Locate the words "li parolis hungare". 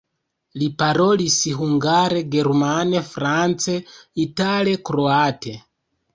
0.59-2.21